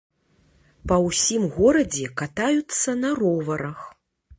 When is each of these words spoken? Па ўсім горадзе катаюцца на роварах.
Па 0.91 0.95
ўсім 1.07 1.45
горадзе 1.59 2.11
катаюцца 2.23 2.89
на 3.07 3.17
роварах. 3.23 3.91